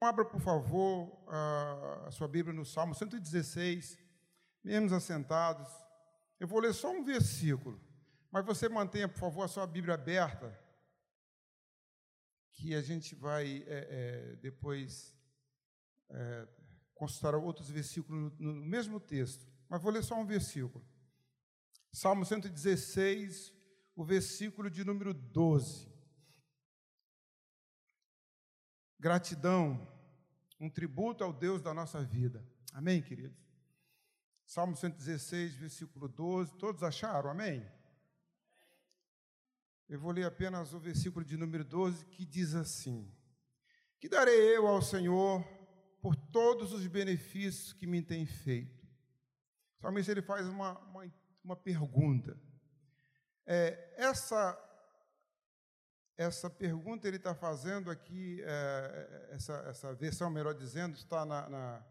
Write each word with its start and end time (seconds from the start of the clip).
Abra, 0.00 0.24
por 0.24 0.40
favor, 0.40 1.24
a 1.26 2.10
sua 2.12 2.28
Bíblia 2.28 2.54
no 2.54 2.64
Salmo 2.64 2.94
116, 2.94 3.98
mesmo 4.62 4.94
assentados. 4.94 5.68
Eu 6.38 6.46
vou 6.46 6.60
ler 6.60 6.72
só 6.72 6.92
um 6.92 7.02
versículo, 7.02 7.80
mas 8.30 8.46
você 8.46 8.68
mantenha, 8.68 9.08
por 9.08 9.18
favor, 9.18 9.42
a 9.42 9.48
sua 9.48 9.66
Bíblia 9.66 9.94
aberta, 9.94 10.56
que 12.52 12.76
a 12.76 12.80
gente 12.80 13.16
vai 13.16 13.64
é, 13.66 14.32
é, 14.32 14.36
depois 14.36 15.16
é, 16.10 16.48
consultar 16.94 17.34
outros 17.34 17.68
versículos 17.68 18.32
no, 18.38 18.52
no 18.52 18.64
mesmo 18.64 19.00
texto. 19.00 19.48
Mas 19.68 19.82
vou 19.82 19.90
ler 19.90 20.04
só 20.04 20.14
um 20.14 20.24
versículo. 20.24 20.84
Salmo 21.92 22.24
116, 22.24 23.52
o 23.96 24.04
versículo 24.04 24.70
de 24.70 24.84
número 24.84 25.12
12. 25.12 25.87
Gratidão, 29.00 29.86
um 30.58 30.68
tributo 30.68 31.22
ao 31.22 31.32
Deus 31.32 31.62
da 31.62 31.72
nossa 31.72 32.02
vida. 32.02 32.44
Amém, 32.72 33.00
queridos? 33.00 33.38
Salmo 34.44 34.74
116, 34.74 35.54
versículo 35.54 36.08
12. 36.08 36.56
Todos 36.56 36.82
acharam? 36.82 37.30
Amém? 37.30 37.64
Eu 39.88 40.00
vou 40.00 40.10
ler 40.10 40.24
apenas 40.24 40.74
o 40.74 40.80
versículo 40.80 41.24
de 41.24 41.36
número 41.36 41.64
12 41.64 42.06
que 42.06 42.26
diz 42.26 42.56
assim: 42.56 43.08
Que 44.00 44.08
darei 44.08 44.56
eu 44.56 44.66
ao 44.66 44.82
Senhor 44.82 45.46
por 46.02 46.16
todos 46.16 46.72
os 46.72 46.84
benefícios 46.88 47.72
que 47.72 47.86
me 47.86 48.02
tem 48.02 48.26
feito? 48.26 48.84
Somente 49.80 50.10
ele 50.10 50.22
faz 50.22 50.44
uma, 50.48 50.76
uma, 50.80 51.14
uma 51.44 51.56
pergunta. 51.56 52.36
É, 53.46 53.94
essa 53.96 54.58
essa 56.18 56.50
pergunta 56.50 57.06
ele 57.06 57.16
está 57.16 57.32
fazendo 57.32 57.92
aqui, 57.92 58.42
é, 58.44 59.28
essa, 59.30 59.52
essa 59.68 59.94
versão, 59.94 60.28
melhor 60.28 60.52
dizendo, 60.52 60.96
está 60.96 61.24
na, 61.24 61.48
na, 61.48 61.86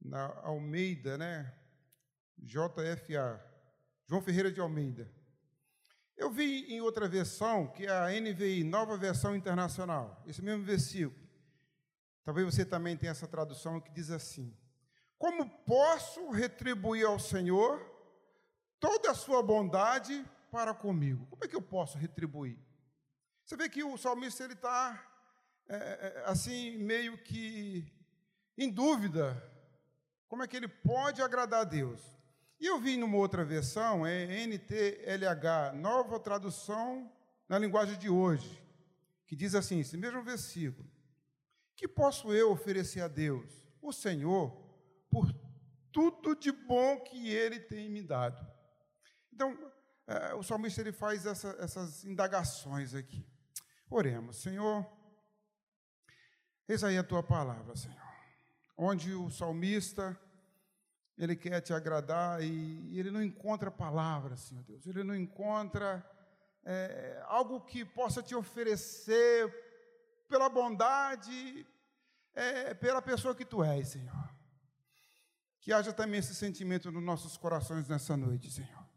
na 0.00 0.40
Almeida, 0.42 1.18
né? 1.18 1.54
JFA, 2.38 3.38
João 4.06 4.22
Ferreira 4.22 4.50
de 4.50 4.58
Almeida. 4.58 5.12
Eu 6.16 6.30
vi 6.30 6.64
em 6.72 6.80
outra 6.80 7.06
versão, 7.06 7.66
que 7.66 7.84
é 7.84 7.90
a 7.90 8.08
NVI, 8.08 8.64
Nova 8.64 8.96
Versão 8.96 9.36
Internacional, 9.36 10.22
esse 10.26 10.40
mesmo 10.40 10.64
versículo. 10.64 11.28
Talvez 12.24 12.46
você 12.46 12.64
também 12.64 12.96
tenha 12.96 13.12
essa 13.12 13.28
tradução 13.28 13.80
que 13.82 13.92
diz 13.92 14.10
assim: 14.10 14.56
Como 15.18 15.46
posso 15.66 16.30
retribuir 16.30 17.06
ao 17.06 17.18
Senhor 17.18 17.84
toda 18.78 19.10
a 19.10 19.14
sua 19.14 19.42
bondade 19.42 20.24
para 20.50 20.72
comigo? 20.72 21.26
Como 21.26 21.44
é 21.44 21.48
que 21.48 21.56
eu 21.56 21.62
posso 21.62 21.98
retribuir? 21.98 22.58
Você 23.50 23.56
vê 23.56 23.68
que 23.68 23.82
o 23.82 23.98
salmista 23.98 24.44
ele 24.44 24.52
está 24.52 25.04
é, 25.68 25.74
é, 25.74 26.22
assim 26.26 26.78
meio 26.78 27.18
que 27.18 27.84
em 28.56 28.70
dúvida 28.70 29.42
como 30.28 30.44
é 30.44 30.46
que 30.46 30.56
ele 30.56 30.68
pode 30.68 31.20
agradar 31.20 31.62
a 31.62 31.64
Deus. 31.64 32.00
E 32.60 32.66
eu 32.66 32.78
vi 32.78 32.96
numa 32.96 33.16
outra 33.16 33.44
versão, 33.44 34.06
é 34.06 34.46
NTLH, 34.46 35.72
nova 35.74 36.20
tradução 36.20 37.12
na 37.48 37.58
linguagem 37.58 37.98
de 37.98 38.08
hoje, 38.08 38.64
que 39.26 39.34
diz 39.34 39.56
assim, 39.56 39.80
esse 39.80 39.96
mesmo 39.96 40.22
versículo: 40.22 40.88
Que 41.74 41.88
posso 41.88 42.32
eu 42.32 42.52
oferecer 42.52 43.00
a 43.00 43.08
Deus, 43.08 43.66
o 43.82 43.92
Senhor, 43.92 44.48
por 45.10 45.26
tudo 45.90 46.36
de 46.36 46.52
bom 46.52 47.00
que 47.00 47.28
Ele 47.28 47.58
tem 47.58 47.90
me 47.90 48.00
dado? 48.00 48.46
Então, 49.32 49.58
é, 50.06 50.34
o 50.34 50.42
salmista 50.44 50.80
ele 50.80 50.92
faz 50.92 51.26
essa, 51.26 51.48
essas 51.58 52.04
indagações 52.04 52.94
aqui. 52.94 53.26
Oremos, 53.92 54.36
Senhor. 54.36 54.86
Eis 56.68 56.84
aí 56.84 56.96
a 56.96 57.02
tua 57.02 57.24
palavra, 57.24 57.74
Senhor. 57.74 57.98
Onde 58.76 59.12
o 59.12 59.28
salmista, 59.28 60.16
ele 61.18 61.34
quer 61.34 61.60
te 61.60 61.72
agradar 61.72 62.40
e 62.40 62.96
ele 62.96 63.10
não 63.10 63.20
encontra 63.20 63.68
palavras, 63.68 64.42
Senhor 64.42 64.62
Deus. 64.62 64.86
Ele 64.86 65.02
não 65.02 65.16
encontra 65.16 66.08
é, 66.64 67.20
algo 67.26 67.60
que 67.62 67.84
possa 67.84 68.22
te 68.22 68.32
oferecer 68.32 69.52
pela 70.28 70.48
bondade, 70.48 71.66
é, 72.32 72.72
pela 72.74 73.02
pessoa 73.02 73.34
que 73.34 73.44
tu 73.44 73.64
és, 73.64 73.88
Senhor. 73.88 74.30
Que 75.60 75.72
haja 75.72 75.92
também 75.92 76.20
esse 76.20 76.36
sentimento 76.36 76.92
nos 76.92 77.02
nossos 77.02 77.36
corações 77.36 77.88
nessa 77.88 78.16
noite, 78.16 78.52
Senhor. 78.52 78.88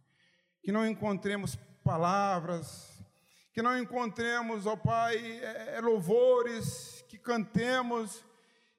Que 0.62 0.72
não 0.72 0.88
encontremos 0.88 1.56
palavras, 1.84 2.93
que 3.54 3.62
não 3.62 3.78
encontremos, 3.78 4.66
ó 4.66 4.76
Pai, 4.76 5.16
é, 5.16 5.76
é, 5.76 5.80
louvores, 5.82 7.06
que 7.08 7.20
cantemos 7.20 8.26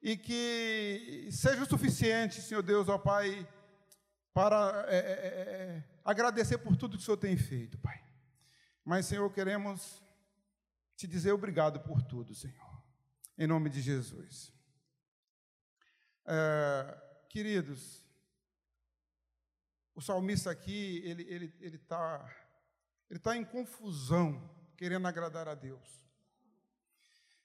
e 0.01 0.17
que 0.17 1.29
seja 1.31 1.63
o 1.63 1.65
suficiente, 1.65 2.41
Senhor 2.41 2.61
Deus, 2.61 2.89
ó 2.89 2.97
Pai, 2.97 3.47
para 4.33 4.85
é, 4.89 4.97
é, 4.97 4.99
é, 4.99 5.83
agradecer 6.03 6.57
por 6.57 6.75
tudo 6.75 6.97
que 6.97 7.03
o 7.03 7.05
Senhor 7.05 7.15
tem 7.15 7.37
feito, 7.37 7.77
Pai. 7.77 8.03
Mas, 8.83 9.05
Senhor, 9.05 9.31
queremos 9.31 10.03
te 10.97 11.07
dizer 11.07 11.31
obrigado 11.31 11.79
por 11.79 12.01
tudo, 12.01 12.35
Senhor, 12.35 12.83
em 13.37 13.47
nome 13.47 13.69
de 13.69 13.81
Jesus. 13.81 14.51
É, 16.25 17.01
queridos, 17.29 18.05
o 19.95 20.01
salmista 20.01 20.51
aqui, 20.51 21.01
ele 21.05 21.23
está 21.23 21.33
ele, 21.33 21.53
ele 21.61 21.77
tá, 21.77 22.35
ele 23.09 23.19
tá 23.19 23.37
em 23.37 23.45
confusão 23.45 24.53
querendo 24.75 25.07
agradar 25.07 25.47
a 25.47 25.55
Deus. 25.55 26.05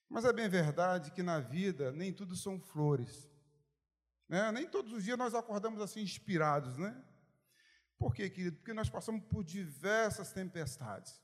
Mas 0.08 0.24
é 0.24 0.32
bem 0.32 0.48
verdade 0.48 1.12
que 1.12 1.22
na 1.22 1.38
vida 1.38 1.92
nem 1.92 2.12
tudo 2.12 2.34
são 2.34 2.60
flores. 2.60 3.30
Né? 4.28 4.50
Nem 4.52 4.68
todos 4.68 4.92
os 4.92 5.04
dias 5.04 5.18
nós 5.18 5.34
acordamos 5.34 5.80
assim 5.80 6.00
inspirados, 6.00 6.76
né? 6.76 7.00
Por 7.98 8.14
quê, 8.14 8.30
querido? 8.30 8.56
Porque 8.56 8.72
nós 8.72 8.88
passamos 8.88 9.22
por 9.24 9.44
diversas 9.44 10.32
tempestades. 10.32 11.22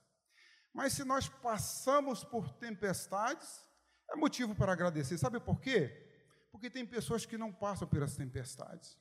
Mas 0.72 0.92
se 0.92 1.04
nós 1.04 1.28
passamos 1.28 2.22
por 2.22 2.52
tempestades, 2.54 3.66
é 4.10 4.16
motivo 4.16 4.54
para 4.54 4.72
agradecer. 4.72 5.16
Sabe 5.16 5.40
por 5.40 5.60
quê? 5.60 6.06
Porque 6.52 6.68
tem 6.68 6.84
pessoas 6.84 7.24
que 7.24 7.38
não 7.38 7.52
passam 7.52 7.88
pelas 7.88 8.14
tempestades. 8.14 8.98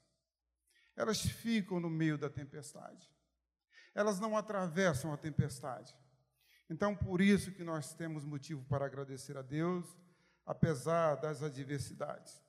Elas 0.96 1.22
ficam 1.22 1.80
no 1.80 1.90
meio 1.90 2.18
da 2.18 2.30
tempestade. 2.30 3.10
Elas 3.94 4.20
não 4.20 4.38
atravessam 4.38 5.12
a 5.14 5.18
tempestade. 5.18 5.96
Então, 6.70 6.96
por 6.96 7.22
isso 7.22 7.52
que 7.52 7.64
nós 7.64 7.94
temos 7.94 8.26
motivo 8.26 8.64
para 8.66 8.86
agradecer 8.86 9.38
a 9.38 9.42
Deus, 9.42 9.86
apesar 10.46 11.16
das 11.16 11.44
adversidades. 11.44 12.42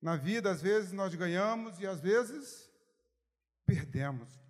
Na 0.00 0.16
vida, 0.16 0.50
às 0.50 0.60
vezes 0.60 0.92
nós 0.92 1.14
ganhamos 1.14 1.80
e 1.80 1.86
às 1.86 2.00
vezes 2.00 2.70
perdemos. 3.64 4.40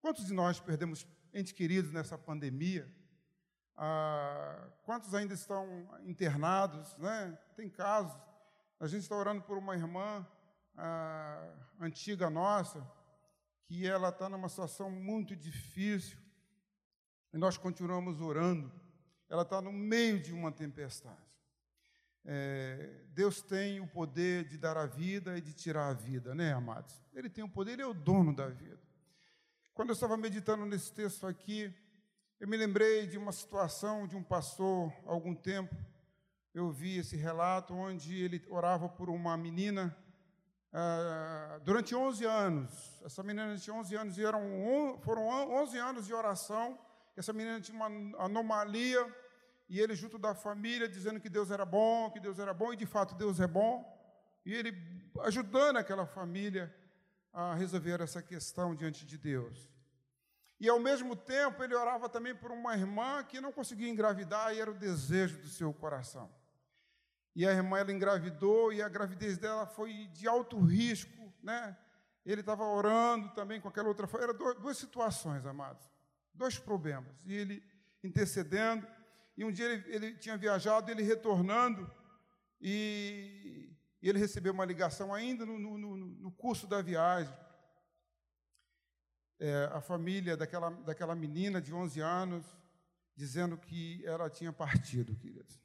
Quantos 0.00 0.26
de 0.26 0.32
nós 0.32 0.60
perdemos 0.60 1.06
entes 1.32 1.52
queridos 1.52 1.92
nessa 1.92 2.16
pandemia? 2.16 2.90
Ah, 3.76 4.68
quantos 4.84 5.14
ainda 5.14 5.34
estão 5.34 5.88
internados? 6.04 6.96
Né? 6.96 7.38
Tem 7.54 7.68
casos. 7.68 8.16
A 8.80 8.86
gente 8.86 9.02
está 9.02 9.16
orando 9.16 9.42
por 9.42 9.58
uma 9.58 9.74
irmã 9.74 10.26
ah, 10.76 11.52
antiga 11.80 12.30
nossa, 12.30 12.86
que 13.64 13.86
ela 13.86 14.08
está 14.08 14.28
numa 14.28 14.48
situação 14.48 14.90
muito 14.90 15.34
difícil. 15.34 16.18
E 17.32 17.38
nós 17.38 17.56
continuamos 17.56 18.20
orando. 18.20 18.72
Ela 19.28 19.42
está 19.42 19.60
no 19.60 19.72
meio 19.72 20.20
de 20.20 20.32
uma 20.32 20.52
tempestade. 20.52 21.26
É, 22.24 23.04
Deus 23.08 23.40
tem 23.40 23.80
o 23.80 23.86
poder 23.86 24.44
de 24.44 24.58
dar 24.58 24.76
a 24.76 24.86
vida 24.86 25.38
e 25.38 25.40
de 25.40 25.52
tirar 25.52 25.88
a 25.88 25.92
vida, 25.92 26.34
né, 26.34 26.52
amados? 26.52 27.00
Ele 27.14 27.30
tem 27.30 27.44
o 27.44 27.48
poder, 27.48 27.72
ele 27.72 27.82
é 27.82 27.86
o 27.86 27.94
dono 27.94 28.34
da 28.34 28.48
vida. 28.48 28.80
Quando 29.72 29.90
eu 29.90 29.94
estava 29.94 30.16
meditando 30.16 30.66
nesse 30.66 30.92
texto 30.92 31.26
aqui, 31.26 31.72
eu 32.40 32.48
me 32.48 32.56
lembrei 32.56 33.06
de 33.06 33.16
uma 33.16 33.30
situação 33.30 34.06
de 34.06 34.16
um 34.16 34.22
pastor, 34.22 34.92
há 35.06 35.10
algum 35.10 35.34
tempo, 35.34 35.74
eu 36.52 36.70
vi 36.70 36.98
esse 36.98 37.16
relato 37.16 37.74
onde 37.74 38.14
ele 38.20 38.44
orava 38.48 38.88
por 38.88 39.08
uma 39.08 39.36
menina 39.36 39.96
ah, 40.72 41.60
durante 41.62 41.94
11 41.94 42.24
anos. 42.24 43.00
Essa 43.04 43.22
menina 43.22 43.56
tinha 43.56 43.76
11 43.76 43.94
anos 43.94 44.18
e 44.18 44.24
eram, 44.24 44.98
foram 45.02 45.28
11 45.62 45.78
anos 45.78 46.06
de 46.06 46.12
oração 46.12 46.78
essa 47.16 47.32
menina 47.32 47.60
tinha 47.60 47.74
uma 47.74 48.24
anomalia, 48.24 49.14
e 49.68 49.80
ele, 49.80 49.94
junto 49.94 50.18
da 50.18 50.34
família, 50.34 50.86
dizendo 50.86 51.18
que 51.18 51.30
Deus 51.30 51.50
era 51.50 51.64
bom, 51.64 52.10
que 52.10 52.20
Deus 52.20 52.38
era 52.38 52.52
bom, 52.52 52.72
e 52.72 52.76
de 52.76 52.86
fato 52.86 53.14
Deus 53.14 53.40
é 53.40 53.46
bom, 53.46 53.84
e 54.44 54.54
ele 54.54 54.72
ajudando 55.22 55.78
aquela 55.78 56.06
família 56.06 56.72
a 57.32 57.54
resolver 57.54 58.00
essa 58.00 58.22
questão 58.22 58.74
diante 58.74 59.04
de 59.04 59.16
Deus. 59.16 59.68
E 60.60 60.68
ao 60.68 60.78
mesmo 60.78 61.16
tempo 61.16 61.64
ele 61.64 61.74
orava 61.74 62.08
também 62.08 62.34
por 62.34 62.50
uma 62.50 62.74
irmã 62.74 63.24
que 63.24 63.40
não 63.40 63.52
conseguia 63.52 63.88
engravidar 63.88 64.54
e 64.54 64.60
era 64.60 64.70
o 64.70 64.74
desejo 64.74 65.38
do 65.38 65.48
seu 65.48 65.72
coração. 65.72 66.30
E 67.34 67.46
a 67.46 67.52
irmã 67.52 67.78
ela 67.78 67.92
engravidou 67.92 68.72
e 68.72 68.80
a 68.80 68.88
gravidez 68.88 69.36
dela 69.36 69.66
foi 69.66 70.06
de 70.12 70.26
alto 70.28 70.58
risco, 70.60 71.32
né? 71.42 71.76
Ele 72.24 72.40
estava 72.40 72.64
orando 72.64 73.28
também 73.30 73.60
com 73.60 73.68
aquela 73.68 73.88
outra, 73.88 74.08
eram 74.20 74.34
duas 74.54 74.78
situações, 74.78 75.44
amados 75.44 75.95
dois 76.36 76.58
problemas. 76.58 77.14
E 77.24 77.34
ele 77.34 77.62
intercedendo, 78.02 78.86
e 79.36 79.44
um 79.44 79.50
dia 79.50 79.66
ele, 79.66 79.94
ele 79.94 80.14
tinha 80.14 80.36
viajado, 80.36 80.90
ele 80.90 81.02
retornando, 81.02 81.90
e 82.60 83.76
ele 84.02 84.18
recebeu 84.18 84.52
uma 84.52 84.64
ligação 84.64 85.12
ainda 85.12 85.44
no, 85.44 85.58
no, 85.58 85.96
no 85.96 86.32
curso 86.32 86.66
da 86.66 86.80
viagem. 86.80 87.34
É, 89.38 89.68
a 89.72 89.80
família 89.80 90.36
daquela, 90.36 90.70
daquela 90.70 91.14
menina 91.14 91.60
de 91.60 91.74
11 91.74 92.00
anos 92.00 92.46
dizendo 93.14 93.56
que 93.56 94.04
ela 94.06 94.30
tinha 94.30 94.52
partido, 94.52 95.14
queridos. 95.16 95.60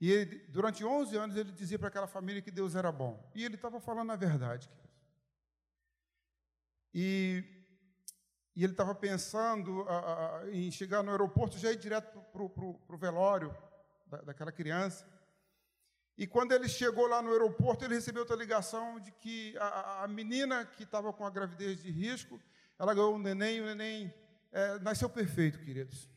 E 0.00 0.10
ele, 0.10 0.38
durante 0.48 0.84
11 0.84 1.16
anos 1.16 1.36
ele 1.36 1.52
dizia 1.52 1.78
para 1.78 1.88
aquela 1.88 2.06
família 2.06 2.40
que 2.40 2.50
Deus 2.50 2.74
era 2.74 2.90
bom. 2.90 3.30
E 3.34 3.44
ele 3.44 3.56
estava 3.56 3.80
falando 3.80 4.12
a 4.12 4.16
verdade, 4.16 4.68
queridos. 4.68 4.88
E, 6.94 7.44
e 8.58 8.64
ele 8.64 8.72
estava 8.72 8.92
pensando 8.92 9.82
a, 9.82 10.40
a, 10.40 10.50
em 10.50 10.68
chegar 10.68 11.00
no 11.04 11.12
aeroporto, 11.12 11.56
já 11.56 11.70
ir 11.70 11.76
direto 11.76 12.20
para 12.32 12.42
o 12.42 12.98
velório 12.98 13.56
da, 14.04 14.20
daquela 14.22 14.50
criança. 14.50 15.06
E 16.16 16.26
quando 16.26 16.50
ele 16.50 16.68
chegou 16.68 17.06
lá 17.06 17.22
no 17.22 17.30
aeroporto, 17.30 17.84
ele 17.84 17.94
recebeu 17.94 18.22
outra 18.22 18.34
ligação 18.34 18.98
de 18.98 19.12
que 19.12 19.56
a, 19.58 20.02
a 20.02 20.08
menina 20.08 20.64
que 20.64 20.82
estava 20.82 21.12
com 21.12 21.24
a 21.24 21.30
gravidez 21.30 21.80
de 21.80 21.88
risco, 21.92 22.40
ela 22.76 22.92
ganhou 22.92 23.14
um 23.14 23.18
neném, 23.20 23.60
o 23.60 23.64
neném 23.64 24.12
é, 24.50 24.80
nasceu 24.80 25.08
perfeito, 25.08 25.60
queridos. 25.60 26.10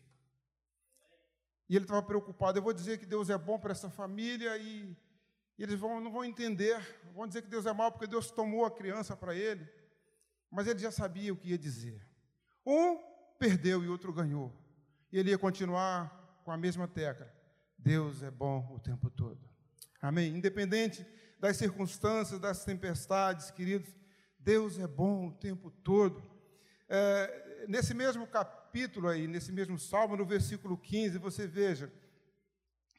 E 1.69 1.75
ele 1.75 1.85
estava 1.85 2.01
preocupado. 2.01 2.57
Eu 2.57 2.63
vou 2.63 2.73
dizer 2.73 2.97
que 2.97 3.05
Deus 3.05 3.29
é 3.29 3.37
bom 3.37 3.59
para 3.59 3.73
essa 3.73 3.91
família 3.91 4.57
e, 4.57 4.97
e 5.59 5.61
eles 5.61 5.79
vão, 5.79 6.01
não 6.01 6.11
vão 6.11 6.25
entender. 6.25 6.81
Vão 7.13 7.27
dizer 7.27 7.43
que 7.43 7.49
Deus 7.49 7.67
é 7.67 7.71
mau 7.71 7.91
porque 7.91 8.07
Deus 8.07 8.31
tomou 8.31 8.65
a 8.65 8.71
criança 8.71 9.15
para 9.15 9.35
ele. 9.35 9.69
Mas 10.49 10.65
ele 10.65 10.79
já 10.79 10.89
sabia 10.89 11.31
o 11.31 11.37
que 11.37 11.49
ia 11.49 11.57
dizer. 11.59 12.09
Um 12.65 12.97
perdeu 13.39 13.83
e 13.83 13.87
outro 13.87 14.13
ganhou. 14.13 14.53
E 15.11 15.17
ele 15.17 15.31
ia 15.31 15.37
continuar 15.37 16.41
com 16.43 16.51
a 16.51 16.57
mesma 16.57 16.87
tecla. 16.87 17.31
Deus 17.77 18.21
é 18.21 18.29
bom 18.29 18.67
o 18.73 18.79
tempo 18.79 19.09
todo. 19.09 19.39
Amém? 20.01 20.35
Independente 20.35 21.05
das 21.39 21.57
circunstâncias, 21.57 22.39
das 22.39 22.63
tempestades, 22.63 23.49
queridos, 23.51 23.91
Deus 24.39 24.79
é 24.79 24.87
bom 24.87 25.27
o 25.27 25.31
tempo 25.31 25.69
todo. 25.69 26.23
É, 26.87 27.65
nesse 27.67 27.93
mesmo 27.93 28.27
capítulo 28.27 29.07
aí, 29.07 29.27
nesse 29.27 29.51
mesmo 29.51 29.77
salmo, 29.77 30.15
no 30.15 30.25
versículo 30.25 30.77
15, 30.77 31.17
você 31.17 31.47
veja 31.47 31.91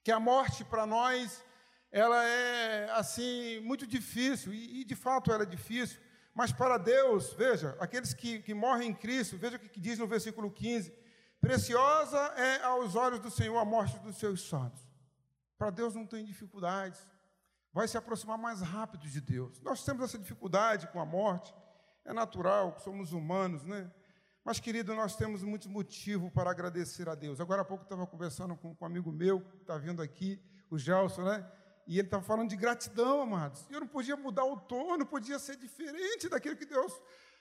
que 0.03 0.11
a 0.11 0.19
morte 0.19 0.65
para 0.65 0.85
nós, 0.87 1.45
ela 1.91 2.25
é 2.25 2.91
assim, 2.93 3.61
muito 3.61 3.87
difícil, 3.87 4.53
e, 4.53 4.81
e, 4.81 4.85
de 4.85 4.97
fato 4.97 5.33
ela 5.33 5.45
é 5.45 5.47
difícil, 5.47 6.01
mas 6.35 6.51
para 6.51 6.79
Deus, 6.79 7.33
veja, 7.35 7.77
aqueles 7.79 8.15
que, 8.15 8.41
que 8.41 8.55
morrem 8.55 8.91
em 8.91 8.95
Cristo, 8.95 9.37
veja 9.37 9.57
o 9.57 9.61
que 9.61 9.81
diz 9.81 9.99
no 9.99 10.07
versículo 10.07 10.51
15: 10.51 10.93
preciosa 11.41 12.19
é 12.37 12.63
aos 12.63 12.95
olhos 12.95 13.21
do 13.21 13.31
Senhor 13.31 13.59
a 13.59 13.65
morte 13.65 13.99
dos 13.99 14.17
seus 14.17 14.49
santos. 14.49 14.83
Para 15.59 15.71
Deus 15.71 15.95
não 15.95 16.07
tem 16.07 16.25
dificuldades. 16.25 17.07
Vai 17.73 17.87
se 17.87 17.97
aproximar 17.97 18.37
mais 18.37 18.61
rápido 18.61 19.09
de 19.09 19.21
Deus. 19.21 19.61
Nós 19.61 19.85
temos 19.85 20.05
essa 20.05 20.19
dificuldade 20.19 20.87
com 20.89 21.01
a 21.01 21.07
morte. 21.07 21.55
É 22.05 22.13
natural, 22.13 22.79
somos 22.81 23.13
humanos, 23.13 23.65
né? 23.65 23.91
Mas, 24.45 24.59
querido, 24.59 24.95
nós 24.95 25.15
temos 25.15 25.43
muitos 25.43 25.69
motivos 25.69 26.31
para 26.33 26.51
agradecer 26.51 27.09
a 27.09 27.15
Deus. 27.15 27.41
Agora 27.41 27.63
há 27.63 27.65
pouco 27.65 27.85
eu 27.85 27.87
estava 27.87 28.07
conversando 28.07 28.57
com, 28.57 28.77
um 28.79 28.85
amigo 28.85 29.13
meu, 29.13 29.41
que 29.41 29.59
está 29.59 29.79
vindo 29.79 30.03
aqui, 30.03 30.43
o 30.69 30.77
Gelson, 30.77 31.23
né? 31.23 31.49
E 31.87 31.99
ele 31.99 32.07
estava 32.07 32.23
falando 32.23 32.51
de 32.51 32.57
gratidão, 32.57 33.23
amados. 33.23 33.67
Eu 33.71 33.81
não 33.81 33.89
podia 33.89 34.17
mudar 34.17 34.45
o 34.45 34.57
tom, 34.57 34.97
não 34.97 35.07
podia 35.07 35.39
ser 35.39 35.57
diferente 35.57 36.29
daquilo 36.29 36.57
que 36.57 36.67
Deus 36.67 36.93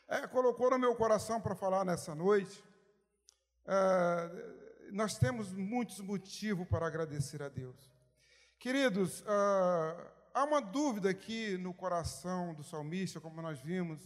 é, 0.08 0.28
colocou 0.28 0.70
no 0.72 0.80
meu 0.80 0.96
coração 0.96 1.40
para 1.40 1.56
falar 1.56 1.86
nessa 1.86 2.16
noite. 2.16 2.64
É, 3.66 4.62
nós 4.92 5.18
temos 5.18 5.54
muitos 5.54 6.00
motivos 6.02 6.68
para 6.68 6.86
agradecer 6.86 7.42
a 7.42 7.50
Deus. 7.50 7.92
Queridos, 8.60 9.22
uh, 9.22 10.12
há 10.34 10.44
uma 10.44 10.62
dúvida 10.62 11.10
aqui 11.10 11.58
no 11.58 11.74
coração 11.74 12.54
do 12.54 12.64
salmista, 12.64 13.20
como 13.20 13.42
nós 13.42 13.60
vimos, 13.60 14.00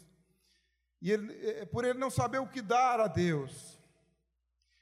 e 1.01 1.11
ele, 1.11 1.33
é, 1.45 1.61
é 1.61 1.65
por 1.65 1.83
ele 1.83 1.99
não 1.99 2.09
saber 2.09 2.39
o 2.39 2.47
que 2.47 2.61
dar 2.61 2.99
a 2.99 3.07
Deus. 3.07 3.81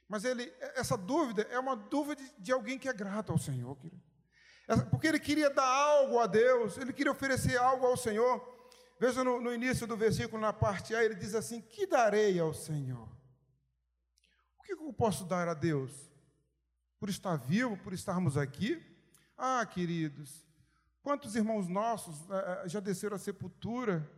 Mas 0.08 0.24
ele, 0.24 0.52
essa 0.76 0.96
dúvida 0.96 1.42
é 1.50 1.58
uma 1.58 1.74
dúvida 1.74 2.22
de, 2.22 2.32
de 2.38 2.52
alguém 2.52 2.78
que 2.78 2.88
é 2.88 2.92
grato 2.92 3.32
ao 3.32 3.38
Senhor, 3.38 3.74
querido. 3.76 4.13
Porque 4.90 5.06
ele 5.06 5.20
queria 5.20 5.50
dar 5.50 5.66
algo 5.66 6.18
a 6.18 6.26
Deus, 6.26 6.78
ele 6.78 6.92
queria 6.92 7.12
oferecer 7.12 7.58
algo 7.58 7.86
ao 7.86 7.96
Senhor. 7.96 8.52
Veja 8.98 9.22
no, 9.22 9.40
no 9.40 9.52
início 9.52 9.86
do 9.86 9.96
versículo, 9.96 10.40
na 10.40 10.52
parte 10.52 10.94
A, 10.94 11.04
ele 11.04 11.14
diz 11.14 11.34
assim: 11.34 11.60
Que 11.60 11.86
darei 11.86 12.38
ao 12.38 12.54
Senhor? 12.54 13.08
O 14.58 14.62
que 14.62 14.72
eu 14.72 14.92
posso 14.92 15.24
dar 15.24 15.48
a 15.48 15.54
Deus? 15.54 16.10
Por 16.98 17.10
estar 17.10 17.36
vivo, 17.36 17.76
por 17.76 17.92
estarmos 17.92 18.36
aqui? 18.38 18.82
Ah, 19.36 19.66
queridos, 19.66 20.46
quantos 21.02 21.34
irmãos 21.34 21.68
nossos 21.68 22.22
uh, 22.22 22.66
já 22.66 22.80
desceram 22.80 23.16
à 23.16 23.18
sepultura? 23.18 24.08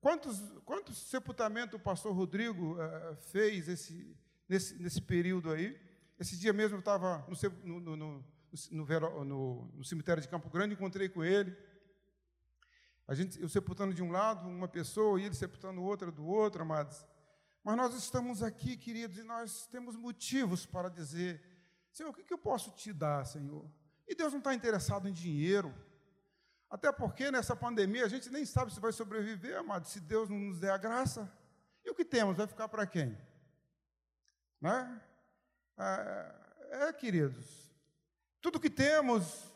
Quantos, 0.00 0.38
quantos 0.64 0.96
sepultamentos 1.08 1.74
o 1.74 1.82
pastor 1.82 2.14
Rodrigo 2.14 2.74
uh, 2.74 3.16
fez 3.32 3.68
esse, 3.68 4.16
nesse, 4.48 4.80
nesse 4.80 5.00
período 5.02 5.50
aí? 5.50 5.76
Esse 6.18 6.38
dia 6.38 6.52
mesmo 6.52 6.76
eu 6.76 6.80
estava 6.80 7.26
no, 7.64 7.80
no, 7.80 7.96
no, 7.96 8.24
no, 8.70 9.70
no 9.74 9.84
cemitério 9.84 10.22
de 10.22 10.28
Campo 10.28 10.50
Grande, 10.50 10.74
encontrei 10.74 11.08
com 11.08 11.22
ele. 11.22 11.56
A 13.06 13.14
gente, 13.14 13.40
eu 13.40 13.48
sepultando 13.48 13.92
de 13.92 14.02
um 14.02 14.10
lado 14.10 14.48
uma 14.48 14.68
pessoa 14.68 15.20
e 15.20 15.24
ele 15.24 15.34
sepultando 15.34 15.82
outra 15.82 16.12
do 16.12 16.24
outro, 16.24 16.62
amados. 16.62 17.04
Mas 17.64 17.76
nós 17.76 17.94
estamos 17.94 18.42
aqui, 18.42 18.76
queridos, 18.76 19.18
e 19.18 19.22
nós 19.22 19.66
temos 19.66 19.96
motivos 19.96 20.64
para 20.64 20.88
dizer: 20.88 21.42
Senhor, 21.92 22.10
o 22.10 22.14
que, 22.14 22.32
eu 22.32 22.38
posso 22.38 22.70
te 22.70 22.92
dar, 22.92 23.24
Senhor? 23.26 23.68
E 24.06 24.14
Deus 24.14 24.32
não 24.32 24.38
está 24.38 24.54
interessado 24.54 25.08
em 25.08 25.12
dinheiro. 25.12 25.74
Até 26.70 26.92
porque 26.92 27.30
nessa 27.32 27.56
pandemia 27.56 28.04
a 28.04 28.08
gente 28.08 28.30
nem 28.30 28.46
sabe 28.46 28.72
se 28.72 28.78
vai 28.78 28.92
sobreviver, 28.92 29.58
amado, 29.58 29.88
se 29.88 29.98
Deus 30.00 30.28
não 30.28 30.38
nos 30.38 30.60
der 30.60 30.70
a 30.70 30.78
graça. 30.78 31.30
E 31.84 31.90
o 31.90 31.94
que 31.94 32.04
temos 32.04 32.36
vai 32.36 32.46
ficar 32.46 32.68
para 32.68 32.86
quem? 32.86 33.18
Né? 34.60 35.02
É, 35.76 36.34
é, 36.70 36.92
queridos. 36.92 37.69
Tudo 38.40 38.60
que 38.60 38.70
temos 38.70 39.50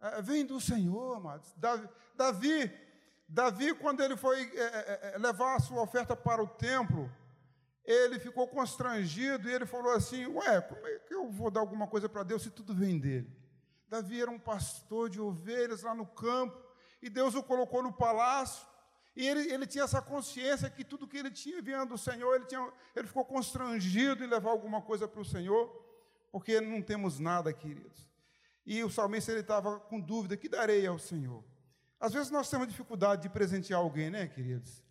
é, 0.00 0.22
vem 0.22 0.44
do 0.44 0.60
Senhor, 0.60 1.16
amados. 1.16 1.54
Davi, 2.14 2.72
Davi, 3.28 3.74
quando 3.74 4.02
ele 4.02 4.16
foi 4.16 4.42
é, 4.54 5.14
é, 5.14 5.18
levar 5.18 5.56
a 5.56 5.60
sua 5.60 5.82
oferta 5.82 6.16
para 6.16 6.42
o 6.42 6.48
templo, 6.48 7.10
ele 7.84 8.18
ficou 8.18 8.46
constrangido 8.48 9.48
e 9.48 9.52
ele 9.52 9.66
falou 9.66 9.92
assim: 9.92 10.26
Ué, 10.26 10.60
como 10.60 10.86
é 10.86 10.98
que 11.00 11.14
eu 11.14 11.30
vou 11.30 11.50
dar 11.50 11.60
alguma 11.60 11.86
coisa 11.86 12.08
para 12.08 12.22
Deus 12.22 12.42
se 12.42 12.50
tudo 12.50 12.74
vem 12.74 12.98
dele? 12.98 13.30
Davi 13.88 14.20
era 14.20 14.30
um 14.30 14.38
pastor 14.38 15.10
de 15.10 15.20
ovelhas 15.20 15.82
lá 15.82 15.94
no 15.94 16.06
campo, 16.06 16.58
e 17.00 17.10
Deus 17.10 17.34
o 17.34 17.42
colocou 17.42 17.82
no 17.82 17.92
palácio, 17.92 18.66
e 19.14 19.26
ele, 19.26 19.52
ele 19.52 19.66
tinha 19.66 19.84
essa 19.84 20.00
consciência 20.00 20.70
que 20.70 20.84
tudo 20.84 21.06
que 21.06 21.18
ele 21.18 21.30
tinha 21.30 21.60
vinha 21.60 21.84
do 21.84 21.98
Senhor, 21.98 22.34
ele, 22.34 22.46
tinha, 22.46 22.72
ele 22.96 23.06
ficou 23.06 23.24
constrangido 23.24 24.24
em 24.24 24.28
levar 24.28 24.50
alguma 24.50 24.80
coisa 24.80 25.06
para 25.06 25.20
o 25.20 25.24
Senhor, 25.24 25.68
porque 26.30 26.60
não 26.60 26.80
temos 26.80 27.18
nada, 27.18 27.52
queridos. 27.52 28.11
E 28.64 28.82
o 28.84 28.90
salmista 28.90 29.32
ele 29.32 29.40
estava 29.40 29.80
com 29.80 30.00
dúvida: 30.00 30.36
que 30.36 30.48
darei 30.48 30.86
ao 30.86 30.98
Senhor? 30.98 31.44
Às 31.98 32.12
vezes 32.12 32.30
nós 32.30 32.48
temos 32.48 32.68
dificuldade 32.68 33.22
de 33.22 33.28
presentear 33.28 33.80
alguém, 33.80 34.10
né, 34.10 34.26
queridos? 34.26 34.82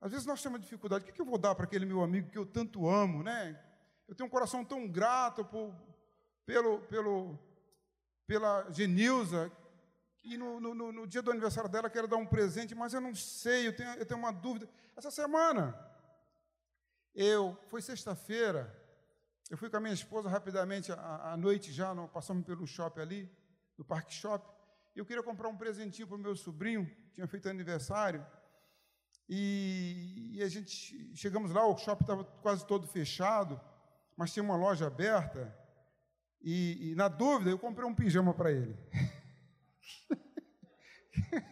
Às 0.00 0.12
vezes 0.12 0.26
nós 0.26 0.42
temos 0.42 0.60
dificuldade: 0.60 1.04
o 1.04 1.06
que, 1.06 1.12
que 1.12 1.20
eu 1.20 1.26
vou 1.26 1.38
dar 1.38 1.54
para 1.54 1.64
aquele 1.64 1.84
meu 1.84 2.02
amigo 2.02 2.30
que 2.30 2.38
eu 2.38 2.46
tanto 2.46 2.88
amo, 2.88 3.22
né? 3.22 3.60
Eu 4.08 4.14
tenho 4.14 4.26
um 4.26 4.30
coração 4.30 4.64
tão 4.64 4.88
grato 4.88 5.44
por, 5.44 5.72
pelo, 6.44 6.80
pelo, 6.82 7.38
pela 8.26 8.68
Genilza, 8.72 9.52
e 10.24 10.36
no, 10.36 10.60
no, 10.60 10.74
no, 10.74 11.06
dia 11.06 11.22
do 11.22 11.30
aniversário 11.30 11.70
dela 11.70 11.88
quero 11.88 12.08
dar 12.08 12.16
um 12.16 12.26
presente, 12.26 12.74
mas 12.74 12.92
eu 12.92 13.00
não 13.00 13.14
sei, 13.14 13.68
eu 13.68 13.76
tenho, 13.76 13.90
eu 13.90 14.06
tenho 14.06 14.18
uma 14.18 14.32
dúvida. 14.32 14.68
Essa 14.96 15.10
semana, 15.10 15.78
eu, 17.14 17.56
foi 17.68 17.80
sexta-feira, 17.80 18.76
eu 19.50 19.58
fui 19.58 19.68
com 19.68 19.76
a 19.78 19.80
minha 19.80 19.92
esposa 19.92 20.30
rapidamente 20.30 20.92
à, 20.92 21.36
noite 21.36 21.72
já, 21.72 21.92
passamos 22.06 22.46
pelo 22.46 22.64
shopping 22.68 23.00
ali, 23.00 23.30
no 23.76 23.84
Parque 23.84 24.14
Shop, 24.14 24.48
eu 24.94 25.04
queria 25.04 25.24
comprar 25.24 25.48
um 25.48 25.56
presentinho 25.56 26.06
para 26.06 26.16
o 26.16 26.20
meu 26.20 26.36
sobrinho, 26.36 26.88
tinha 27.12 27.26
feito 27.26 27.48
aniversário, 27.48 28.24
e, 29.28 30.30
e 30.34 30.42
a 30.42 30.48
gente, 30.48 31.16
chegamos 31.16 31.50
lá, 31.50 31.66
o 31.66 31.76
shopping 31.76 32.04
estava 32.04 32.24
quase 32.24 32.64
todo 32.64 32.86
fechado, 32.86 33.60
mas 34.16 34.32
tinha 34.32 34.44
uma 34.44 34.56
loja 34.56 34.86
aberta, 34.86 35.52
e, 36.40 36.92
e 36.92 36.94
na 36.94 37.08
dúvida, 37.08 37.50
eu 37.50 37.58
comprei 37.58 37.86
um 37.86 37.94
pijama 37.94 38.32
para 38.32 38.52
ele. 38.52 38.78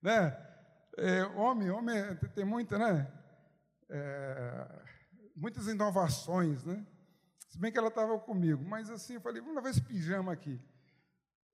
né? 0.00 0.46
É, 0.96 1.24
homem, 1.34 1.70
homem 1.70 1.98
é, 1.98 2.14
tem 2.14 2.44
muita, 2.44 2.78
né? 2.78 3.12
É, 3.90 4.82
muitas 5.34 5.66
inovações, 5.66 6.64
né? 6.64 6.86
Se 7.56 7.58
bem 7.58 7.72
que 7.72 7.78
ela 7.78 7.88
estava 7.88 8.18
comigo, 8.18 8.62
mas 8.62 8.90
assim, 8.90 9.14
eu 9.14 9.20
falei, 9.22 9.40
vamos 9.40 9.56
levar 9.56 9.70
esse 9.70 9.80
pijama 9.80 10.30
aqui. 10.30 10.60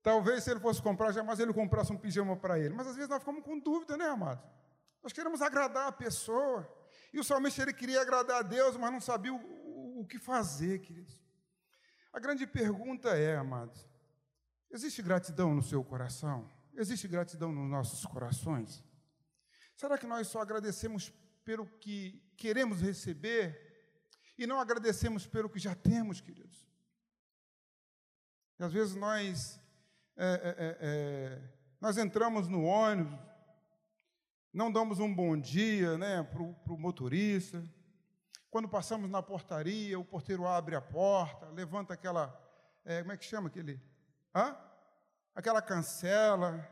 Talvez 0.01 0.43
se 0.43 0.51
ele 0.51 0.59
fosse 0.59 0.81
comprar, 0.81 1.13
jamais 1.13 1.39
ele 1.39 1.53
comprasse 1.53 1.93
um 1.93 1.97
pijama 1.97 2.35
para 2.35 2.59
ele. 2.59 2.73
Mas 2.73 2.87
às 2.87 2.95
vezes 2.97 3.09
nós 3.09 3.19
ficamos 3.19 3.41
com 3.41 3.57
dúvida, 3.57 3.95
né, 3.95 4.07
amados? 4.07 4.43
Nós 5.01 5.13
queremos 5.13 5.41
agradar 5.41 5.87
a 5.87 5.93
pessoa. 5.93 6.69
E 7.13 7.21
o 7.21 7.23
salmista 7.23 7.61
ele 7.61 7.71
queria 7.71 8.01
agradar 8.01 8.39
a 8.39 8.41
Deus, 8.41 8.75
mas 8.75 8.91
não 8.91 8.99
sabia 8.99 9.33
o, 9.33 9.37
o, 9.37 10.01
o 10.01 10.05
que 10.05 10.19
fazer, 10.19 10.79
queridos. 10.79 11.17
A 12.11 12.19
grande 12.19 12.45
pergunta 12.45 13.17
é, 13.17 13.37
amados, 13.37 13.87
Existe 14.69 15.01
gratidão 15.01 15.55
no 15.55 15.63
seu 15.63 15.81
coração? 15.85 16.51
Existe 16.73 17.07
gratidão 17.07 17.53
nos 17.53 17.69
nossos 17.69 18.05
corações? 18.05 18.83
Será 19.77 19.97
que 19.97 20.05
nós 20.05 20.27
só 20.27 20.41
agradecemos 20.41 21.13
pelo 21.45 21.65
que 21.77 22.21
queremos 22.35 22.81
receber 22.81 23.72
e 24.37 24.47
não 24.47 24.59
agradecemos 24.59 25.25
pelo 25.25 25.49
que 25.49 25.59
já 25.59 25.75
temos, 25.75 26.21
queridos? 26.21 26.67
E 28.59 28.63
às 28.63 28.71
vezes 28.71 28.95
nós, 28.95 29.59
é, 30.15 30.25
é, 30.25 30.55
é, 30.57 30.77
é 30.81 31.49
nós 31.79 31.97
entramos 31.97 32.47
no 32.47 32.63
ônibus, 32.63 33.19
não 34.53 34.71
damos 34.71 34.99
um 34.99 35.13
bom 35.13 35.37
dia 35.37 35.97
né, 35.97 36.23
para 36.23 36.41
o 36.41 36.77
motorista. 36.77 37.63
Quando 38.49 38.69
passamos 38.69 39.09
na 39.09 39.21
portaria, 39.21 39.99
o 39.99 40.05
porteiro 40.05 40.47
abre 40.47 40.75
a 40.75 40.81
porta, 40.81 41.47
levanta 41.47 41.93
aquela, 41.93 42.39
é, 42.85 43.01
como 43.01 43.11
é 43.11 43.17
que 43.17 43.25
chama 43.25 43.47
aquele? 43.47 43.81
Hã? 44.33 44.55
Aquela 45.35 45.61
cancela, 45.61 46.69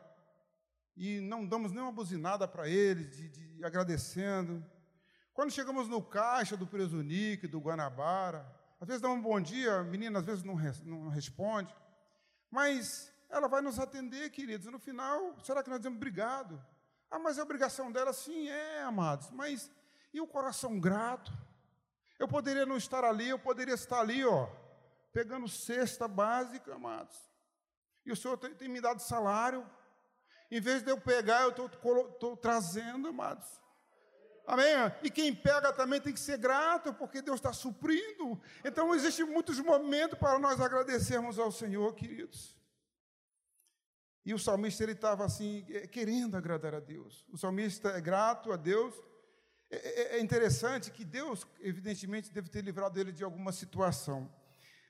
e 0.96 1.20
não 1.20 1.46
damos 1.46 1.72
nenhuma 1.72 1.92
buzinada 1.92 2.48
para 2.48 2.70
ele, 2.70 3.06
de, 3.06 3.30
de, 3.30 3.66
agradecendo. 3.66 4.64
Quando 5.34 5.52
chegamos 5.52 5.88
no 5.88 6.02
caixa 6.02 6.58
do 6.58 6.68
Presunique, 6.68 7.48
do 7.48 7.60
Guanabara, 7.60 8.46
às 8.80 8.88
vezes 8.88 9.02
dá 9.02 9.10
um 9.10 9.22
bom 9.22 9.40
dia, 9.40 9.80
a 9.80 9.84
menina 9.84 10.20
às 10.20 10.26
vezes 10.26 10.44
não, 10.44 10.56
não 10.84 11.10
responde, 11.10 11.74
mas 12.50 13.12
ela 13.30 13.48
vai 13.48 13.62
nos 13.62 13.80
atender, 13.80 14.30
queridos, 14.30 14.68
no 14.68 14.78
final, 14.80 15.40
será 15.42 15.64
que 15.64 15.70
nós 15.70 15.80
dizemos 15.80 15.98
obrigado? 15.98 16.62
Ah, 17.10 17.18
mas 17.18 17.38
é 17.38 17.44
obrigação 17.44 17.92
dela? 17.92 18.12
Sim, 18.12 18.50
é, 18.50 18.84
amados, 18.84 19.32
mas 19.32 19.72
e 20.14 20.20
o 20.20 20.28
coração 20.28 20.80
grato? 20.80 21.32
Eu 22.20 22.28
poderia 22.28 22.66
não 22.66 22.76
estar 22.76 23.04
ali, 23.04 23.30
eu 23.30 23.40
poderia 23.40 23.74
estar 23.74 24.02
ali, 24.02 24.26
ó, 24.26 24.50
pegando 25.14 25.48
cesta 25.48 26.08
básica, 26.08 26.76
amados, 26.76 27.18
e 28.06 28.12
o 28.12 28.16
Senhor 28.16 28.38
tem, 28.38 28.54
tem 28.54 28.68
me 28.68 28.82
dado 28.82 29.00
salário, 29.00 29.66
em 30.50 30.60
vez 30.60 30.84
de 30.84 30.92
eu 30.92 31.00
pegar, 31.00 31.44
eu 31.44 31.66
estou 31.66 32.36
trazendo, 32.36 33.08
amados. 33.08 33.62
Amém? 34.46 34.76
E 35.04 35.10
quem 35.10 35.34
pega 35.34 35.72
também 35.72 36.02
tem 36.02 36.14
que 36.14 36.20
ser 36.20 36.38
grato, 36.38 36.94
porque 36.94 37.22
Deus 37.22 37.40
está 37.40 37.54
suprindo. 37.54 38.40
Então, 38.66 38.94
existem 38.94 39.26
muitos 39.26 39.60
momentos 39.60 40.18
para 40.18 40.38
nós 40.40 40.60
agradecermos 40.60 41.40
ao 41.40 41.52
Senhor, 41.52 41.94
queridos. 41.96 42.58
E 44.26 44.34
o 44.34 44.40
salmista, 44.40 44.84
ele 44.84 44.92
estava 44.92 45.26
assim, 45.26 45.66
é, 45.70 45.88
querendo 45.88 46.38
agradar 46.38 46.76
a 46.76 46.80
Deus. 46.80 47.26
O 47.32 47.38
salmista 47.38 47.90
é 47.90 48.02
grato 48.02 48.52
a 48.52 48.56
Deus. 48.56 48.94
É, 49.70 50.16
é, 50.16 50.18
é 50.18 50.20
interessante 50.20 50.92
que 50.92 51.04
Deus, 51.04 51.48
evidentemente, 51.60 52.32
deve 52.32 52.50
ter 52.50 52.64
livrado 52.64 53.00
ele 53.00 53.12
de 53.12 53.24
alguma 53.24 53.52
situação. 53.52 54.32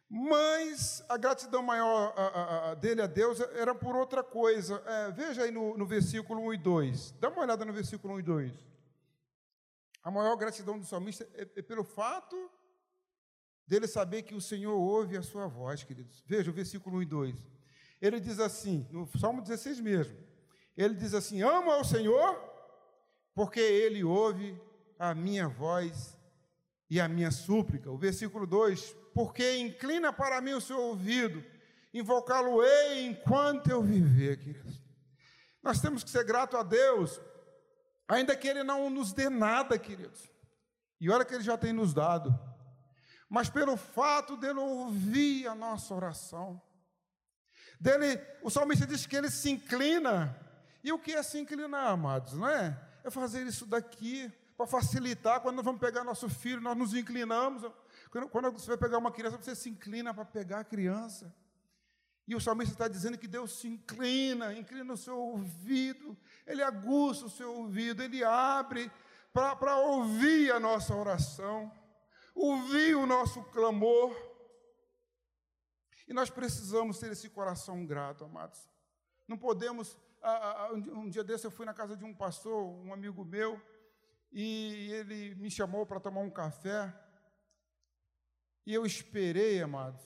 Mas 0.10 1.02
a 1.08 1.16
gratidão 1.16 1.64
maior 1.64 2.76
dele 2.76 3.02
a 3.02 3.08
Deus 3.08 3.40
era 3.40 3.74
por 3.74 3.96
outra 3.96 4.22
coisa. 4.22 4.84
É, 4.86 5.12
veja 5.12 5.44
aí 5.44 5.52
no, 5.52 5.78
no, 5.78 5.86
versículo 5.86 6.42
1 6.48 6.54
e 6.54 6.58
2. 6.58 7.12
Dá 7.12 7.30
uma 7.30 7.44
olhada 7.44 7.64
no 7.64 7.72
versículo 7.72 8.16
1 8.16 8.20
e 8.20 8.24
2. 8.24 8.71
A 10.04 10.10
maior 10.10 10.36
gratidão 10.36 10.80
do 10.80 10.86
salmista 10.86 11.28
é, 11.34 11.42
é 11.56 11.62
pelo 11.62 11.84
fato 11.84 12.50
dele 13.68 13.88
saber 13.88 14.24
que 14.24 14.36
o 14.36 14.42
Senhor 14.42 14.76
ouve 14.76 15.18
a 15.18 15.22
sua 15.22 15.48
voz, 15.48 15.84
queridos. 15.84 16.24
Veja 16.26 16.50
o 16.50 16.54
versículo 16.54 16.98
1 16.98 17.02
e 17.02 17.06
2. 17.06 17.52
Ele 18.02 18.20
diz 18.20 18.40
assim, 18.40 18.88
no 18.92 19.08
Salmo 19.18 19.42
16 19.42 19.80
mesmo. 19.80 20.18
Ele 20.76 20.96
diz 20.96 21.14
assim: 21.14 21.42
Amo 21.42 21.72
ao 21.72 21.84
Senhor, 21.84 22.42
porque 23.36 23.60
Ele 23.60 24.04
ouve 24.04 24.60
a 24.98 25.14
minha 25.14 25.48
voz 25.48 26.18
e 26.90 27.00
a 27.00 27.08
minha 27.08 27.32
súplica. 27.32 27.92
O 27.92 27.98
versículo 27.98 28.48
2: 28.48 28.96
porque 29.14 29.58
inclina 29.58 30.12
para 30.14 30.42
mim 30.42 30.54
o 30.54 30.62
seu 30.62 30.80
ouvido, 30.80 31.44
invocá-lo-ei 31.94 33.06
enquanto 33.06 33.70
eu 33.70 33.82
viver, 33.82 34.38
queridos. 34.38 34.82
Nós 35.62 35.82
temos 35.82 36.04
que 36.04 36.10
ser 36.10 36.24
grato 36.24 36.58
a 36.58 36.64
Deus, 36.64 37.22
ainda 38.12 38.36
que 38.36 38.48
Ele 38.48 38.64
não 38.64 38.90
nos 38.90 39.14
dê 39.14 39.30
nada, 39.30 39.80
queridos. 39.80 40.30
E 41.00 41.10
olha 41.10 41.26
que 41.26 41.34
Ele 41.34 41.44
já 41.44 41.58
tem 41.58 41.72
nos 41.72 41.94
dado. 41.94 42.38
Mas 43.30 43.50
pelo 43.50 43.78
fato 43.78 44.36
dele 44.36 44.60
ouvir 44.60 45.48
a 45.48 45.56
nossa 45.56 45.96
oração, 45.96 46.62
dele, 47.80 48.22
o 48.44 48.50
salmista 48.50 48.86
diz 48.86 49.06
que 49.06 49.16
ele 49.16 49.32
se 49.32 49.50
inclina. 49.50 50.38
E 50.84 50.92
o 50.92 51.00
que 51.00 51.14
é 51.14 51.24
se 51.24 51.40
inclinar, 51.40 51.92
amados? 51.92 52.34
Não 52.34 52.48
é? 52.48 52.78
É 53.06 53.10
fazer 53.10 53.48
isso 53.48 53.66
daqui 53.66 54.30
para 54.58 54.68
facilitar 54.68 55.40
quando 55.40 55.56
nós 55.56 55.66
vamos 55.66 55.80
pegar 55.80 56.04
nosso 56.04 56.28
filho, 56.28 56.60
nós 56.60 56.78
nos 56.78 56.94
inclinamos. 56.94 57.64
Quando 58.30 58.52
você 58.52 58.68
vai 58.68 58.78
pegar 58.78 58.98
uma 58.98 59.12
criança, 59.12 59.38
você 59.38 59.56
se 59.56 59.70
inclina 59.70 60.14
para 60.14 60.26
pegar 60.26 60.60
a 60.60 60.64
criança. 60.66 61.34
E 62.32 62.36
o 62.36 62.40
salmista 62.40 62.74
está 62.74 62.88
dizendo 62.88 63.18
que 63.18 63.28
Deus 63.28 63.60
se 63.60 63.68
inclina, 63.68 64.54
inclina 64.54 64.94
o 64.94 64.96
seu 64.96 65.20
ouvido, 65.20 66.18
ele 66.48 66.64
aguça 66.64 67.26
o 67.26 67.30
seu 67.30 67.54
ouvido, 67.54 68.02
ele 68.02 68.24
abre 68.24 68.90
para 69.34 69.76
ouvir 69.76 70.50
a 70.50 70.58
nossa 70.58 70.96
oração, 70.96 71.70
ouvir 72.34 72.96
o 72.96 73.06
nosso 73.06 73.44
clamor. 73.52 74.16
E 76.08 76.14
nós 76.14 76.30
precisamos 76.30 77.00
ter 77.00 77.12
esse 77.12 77.30
coração 77.30 77.86
grato, 77.86 78.24
amados. 78.24 78.66
Não 79.28 79.38
podemos. 79.38 79.98
Um 80.94 81.10
dia 81.10 81.26
desse 81.26 81.46
eu 81.46 81.52
fui 81.52 81.66
na 81.66 81.74
casa 81.74 81.98
de 81.98 82.06
um 82.06 82.16
pastor, 82.16 82.64
um 82.64 82.94
amigo 82.94 83.26
meu, 83.26 83.62
e 84.32 84.90
ele 84.94 85.36
me 85.36 85.52
chamou 85.52 85.86
para 85.86 86.00
tomar 86.00 86.22
um 86.22 86.32
café. 86.32 86.98
E 88.66 88.74
eu 88.74 88.86
esperei, 88.86 89.62
amados, 89.62 90.02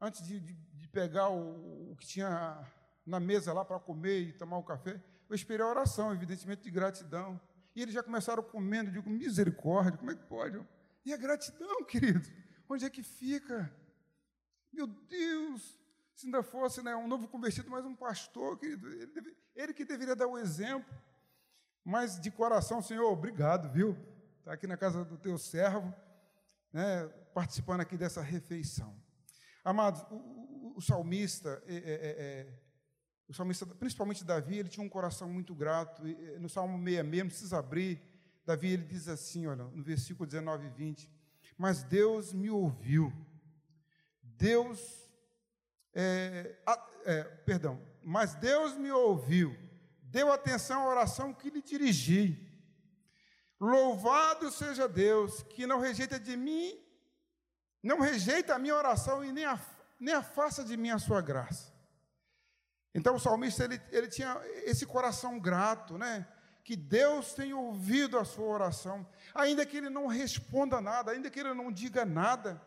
antes 0.00 0.26
de, 0.26 0.40
de, 0.40 0.69
pegar 0.90 1.28
o, 1.28 1.92
o, 1.92 1.96
que 1.96 2.06
tinha 2.06 2.66
na 3.06 3.18
mesa 3.18 3.52
lá 3.52 3.64
para 3.64 3.78
comer 3.78 4.20
e 4.20 4.32
tomar 4.32 4.58
o 4.58 4.62
café, 4.62 5.00
eu 5.28 5.34
esperei 5.34 5.64
a 5.64 5.68
oração, 5.68 6.12
evidentemente 6.12 6.62
de 6.62 6.70
gratidão. 6.70 7.40
E 7.74 7.82
eles 7.82 7.94
já 7.94 8.02
começaram 8.02 8.42
comendo, 8.42 8.90
eu 8.90 8.94
digo, 8.94 9.08
misericórdia, 9.10 9.96
como 9.96 10.10
é 10.10 10.14
que 10.14 10.24
pode? 10.24 10.60
E 11.04 11.12
a 11.12 11.16
gratidão, 11.16 11.82
querido, 11.86 12.28
onde 12.68 12.84
é 12.84 12.90
que 12.90 13.02
fica? 13.02 13.72
Meu 14.72 14.86
Deus, 14.86 15.78
se 16.14 16.26
ainda 16.26 16.42
fosse 16.42 16.82
né, 16.82 16.94
um 16.96 17.08
novo 17.08 17.28
convertido, 17.28 17.70
mas 17.70 17.84
um 17.84 17.94
pastor, 17.94 18.58
querido, 18.58 18.88
ele, 18.88 19.06
deve, 19.06 19.36
ele 19.54 19.72
que 19.72 19.84
deveria 19.84 20.16
dar 20.16 20.26
o 20.26 20.38
exemplo. 20.38 20.94
Mas 21.84 22.20
de 22.20 22.30
coração, 22.30 22.82
Senhor, 22.82 23.10
obrigado, 23.10 23.72
viu? 23.72 23.96
Está 24.38 24.52
aqui 24.52 24.66
na 24.66 24.76
casa 24.76 25.04
do 25.04 25.16
teu 25.16 25.38
servo 25.38 25.94
né, 26.72 27.06
participando 27.34 27.80
aqui 27.80 27.96
dessa 27.96 28.22
refeição. 28.22 28.94
Amados, 29.64 30.02
o, 30.10 30.16
o, 30.80 30.82
salmista, 30.82 31.62
é, 31.66 31.74
é, 31.74 31.78
é, 31.78 32.10
é, 32.22 32.46
o 33.28 33.34
salmista, 33.34 33.66
principalmente 33.66 34.24
Davi, 34.24 34.58
ele 34.58 34.70
tinha 34.70 34.84
um 34.84 34.88
coração 34.88 35.28
muito 35.28 35.54
grato. 35.54 36.02
No 36.38 36.48
Salmo 36.48 36.78
66, 36.78 37.22
não 37.22 37.28
precisa 37.28 37.58
abrir, 37.58 38.02
Davi 38.46 38.72
ele 38.72 38.84
diz 38.84 39.06
assim, 39.06 39.46
olha, 39.46 39.64
no 39.64 39.82
versículo 39.82 40.26
19 40.26 40.66
e 40.66 40.70
20: 40.70 41.10
Mas 41.56 41.82
Deus 41.82 42.32
me 42.32 42.48
ouviu, 42.48 43.12
Deus, 44.22 44.80
é, 45.92 46.56
é, 47.04 47.24
perdão, 47.44 47.78
mas 48.02 48.34
Deus 48.34 48.74
me 48.78 48.90
ouviu, 48.90 49.54
deu 50.04 50.32
atenção 50.32 50.80
à 50.84 50.88
oração 50.88 51.34
que 51.34 51.50
lhe 51.50 51.60
dirigi. 51.60 52.48
Louvado 53.60 54.50
seja 54.50 54.88
Deus, 54.88 55.42
que 55.42 55.66
não 55.66 55.78
rejeita 55.78 56.18
de 56.18 56.34
mim, 56.38 56.74
não 57.82 58.00
rejeita 58.00 58.54
a 58.54 58.58
minha 58.58 58.74
oração 58.74 59.22
e 59.22 59.30
nem, 59.30 59.44
a, 59.44 59.60
nem 60.00 60.14
afasta 60.14 60.64
de 60.64 60.76
mim 60.76 60.90
a 60.90 60.98
sua 60.98 61.20
graça. 61.20 61.70
Então 62.94 63.14
o 63.14 63.20
salmista 63.20 63.64
ele, 63.64 63.80
ele 63.90 64.08
tinha 64.08 64.40
esse 64.64 64.86
coração 64.86 65.38
grato, 65.38 65.98
né? 65.98 66.26
Que 66.64 66.74
Deus 66.74 67.34
tem 67.34 67.52
ouvido 67.52 68.18
a 68.18 68.24
sua 68.24 68.46
oração, 68.46 69.06
ainda 69.34 69.66
que 69.66 69.76
ele 69.76 69.90
não 69.90 70.06
responda 70.06 70.80
nada, 70.80 71.12
ainda 71.12 71.30
que 71.30 71.38
ele 71.38 71.52
não 71.54 71.70
diga 71.70 72.04
nada, 72.04 72.60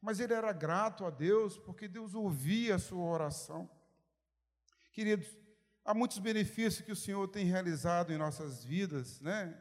mas 0.00 0.20
ele 0.20 0.34
era 0.34 0.52
grato 0.52 1.04
a 1.04 1.10
Deus, 1.10 1.58
porque 1.58 1.88
Deus 1.88 2.14
ouvia 2.14 2.76
a 2.76 2.78
sua 2.78 3.04
oração. 3.04 3.68
Queridos, 4.92 5.26
há 5.84 5.94
muitos 5.94 6.18
benefícios 6.18 6.84
que 6.84 6.92
o 6.92 6.96
Senhor 6.96 7.26
tem 7.28 7.46
realizado 7.46 8.12
em 8.12 8.18
nossas 8.18 8.64
vidas, 8.64 9.20
né? 9.20 9.56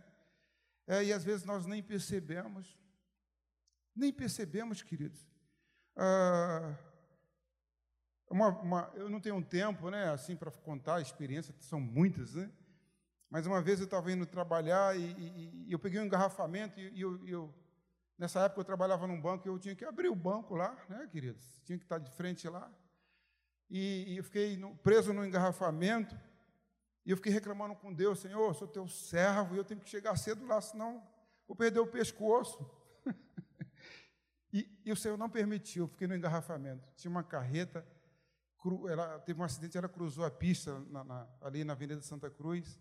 É, 0.87 1.03
e 1.03 1.11
às 1.11 1.23
vezes 1.23 1.45
nós 1.45 1.65
nem 1.65 1.81
percebemos, 1.81 2.77
nem 3.95 4.13
percebemos, 4.13 4.83
queridos. 4.83 5.27
Ah, 5.95 6.75
uma, 8.29 8.49
uma, 8.49 8.91
eu 8.95 9.09
não 9.09 9.19
tenho 9.19 9.35
um 9.35 9.41
tempo, 9.41 9.89
né, 9.89 10.09
assim, 10.09 10.35
para 10.35 10.51
contar 10.51 10.95
a 10.95 11.01
experiência, 11.01 11.53
são 11.59 11.79
muitas, 11.79 12.33
né? 12.35 12.51
Mas 13.29 13.45
uma 13.45 13.61
vez 13.61 13.79
eu 13.79 13.85
estava 13.85 14.11
indo 14.11 14.25
trabalhar 14.25 14.97
e, 14.97 15.11
e, 15.11 15.65
e, 15.67 15.71
eu 15.71 15.79
peguei 15.79 15.99
um 15.99 16.05
engarrafamento 16.05 16.79
e, 16.79 16.89
e 16.93 17.01
eu, 17.01 17.27
eu, 17.27 17.53
nessa 18.17 18.41
época 18.41 18.61
eu 18.61 18.65
trabalhava 18.65 19.07
num 19.07 19.19
banco 19.19 19.47
e 19.47 19.49
eu 19.49 19.59
tinha 19.59 19.75
que 19.75 19.83
abrir 19.83 20.09
o 20.09 20.15
banco 20.15 20.55
lá, 20.55 20.75
né, 20.89 21.07
queridos? 21.11 21.61
Tinha 21.65 21.77
que 21.77 21.85
estar 21.85 21.97
de 21.97 22.09
frente 22.11 22.47
lá. 22.47 22.71
E, 23.69 24.15
eu 24.17 24.23
fiquei 24.23 24.57
no, 24.57 24.75
preso 24.77 25.13
no 25.13 25.25
engarrafamento 25.25 26.17
e 27.05 27.11
eu 27.11 27.17
fiquei 27.17 27.31
reclamando 27.31 27.75
com 27.75 27.93
Deus, 27.93 28.19
Senhor, 28.19 28.47
eu 28.47 28.53
sou 28.53 28.67
teu 28.67 28.87
servo 28.87 29.55
e 29.55 29.57
eu 29.57 29.63
tenho 29.63 29.79
que 29.79 29.89
chegar 29.89 30.15
cedo 30.17 30.45
lá, 30.45 30.59
senão 30.61 31.05
vou 31.47 31.55
perder 31.55 31.79
o 31.79 31.87
pescoço. 31.87 32.65
e, 34.51 34.81
e, 34.85 34.91
o 34.91 34.95
Senhor 34.95 35.17
não 35.17 35.29
permitiu, 35.29 35.83
eu 35.83 35.87
fiquei 35.87 36.07
no 36.07 36.15
engarrafamento. 36.15 36.87
Tinha 36.95 37.11
uma 37.11 37.23
carreta 37.23 37.85
ela 38.89 39.19
teve 39.19 39.39
um 39.39 39.43
acidente, 39.43 39.77
ela 39.77 39.89
cruzou 39.89 40.25
a 40.25 40.31
pista 40.31 40.79
na, 40.89 41.03
na, 41.03 41.27
ali 41.41 41.63
na 41.63 41.73
Avenida 41.73 42.01
Santa 42.01 42.29
Cruz. 42.29 42.79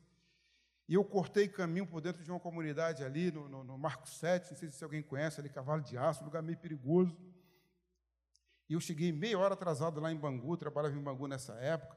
E 0.89 0.95
eu 0.95 1.05
cortei 1.05 1.49
caminho 1.49 1.87
por 1.87 2.01
dentro 2.01 2.23
de 2.23 2.31
uma 2.31 2.41
comunidade 2.41 3.03
ali, 3.03 3.31
no, 3.31 3.49
no, 3.49 3.65
no 3.65 3.79
Marco 3.79 4.09
7, 4.09 4.51
não 4.51 4.59
sei 4.59 4.71
se 4.71 4.85
alguém 4.85 5.03
conhece 5.03 5.41
ali, 5.41 5.49
Cavalo 5.49 5.83
de 5.83 5.97
Aço, 5.97 6.23
um 6.23 6.27
lugar 6.27 6.43
meio 6.43 6.59
perigoso. 6.59 7.17
E 8.69 8.75
eu 8.75 8.81
cheguei 8.81 9.13
meia 9.13 9.39
hora 9.39 9.55
atrasado 9.55 10.01
lá 10.01 10.13
em 10.13 10.17
Bangu, 10.17 10.57
trabalhava 10.57 10.95
em 10.97 11.03
Bangu 11.03 11.27
nessa 11.27 11.55
época. 11.55 11.97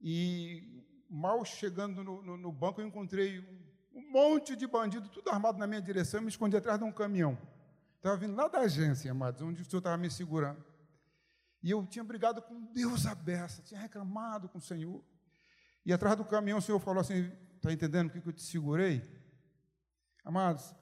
E 0.00 0.84
mal 1.08 1.44
chegando 1.44 2.04
no, 2.04 2.22
no, 2.22 2.36
no 2.36 2.52
banco, 2.52 2.80
eu 2.80 2.86
encontrei 2.86 3.40
um, 3.40 3.98
um, 3.98 4.10
monte 4.12 4.54
de 4.54 4.66
bandido, 4.66 5.08
tudo 5.08 5.30
armado 5.30 5.58
na 5.58 5.66
minha 5.66 5.80
direção, 5.80 6.18
eu 6.18 6.22
me 6.22 6.28
escondi 6.28 6.56
atrás 6.56 6.78
de 6.78 6.84
um 6.84 6.92
caminhão. 6.92 7.38
Estava 7.96 8.16
vindo 8.16 8.36
lá 8.36 8.48
da 8.48 8.60
agência, 8.60 9.10
amados, 9.10 9.42
onde 9.42 9.62
o 9.62 9.64
senhor 9.64 9.78
estava 9.78 9.96
me 9.96 10.10
segurando. 10.10 10.64
E 11.62 11.70
eu 11.70 11.84
tinha 11.86 12.04
brigado 12.04 12.40
com 12.40 12.60
Deus 12.72 13.06
a 13.06 13.14
beça, 13.14 13.62
tinha 13.62 13.80
reclamado 13.80 14.48
com 14.48 14.58
o 14.58 14.60
Senhor. 14.60 15.04
E 15.84 15.92
atrás 15.92 16.16
do 16.16 16.24
caminhão 16.24 16.58
o 16.58 16.62
Senhor 16.62 16.78
falou 16.78 17.00
assim: 17.00 17.32
está 17.56 17.72
entendendo 17.72 18.08
o 18.08 18.10
que 18.10 18.28
eu 18.28 18.32
te 18.32 18.42
segurei? 18.42 19.02
Amados, 20.24 20.74